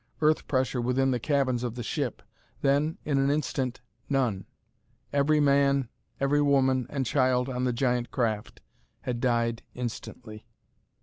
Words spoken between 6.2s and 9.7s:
woman and child on the giant craft, had died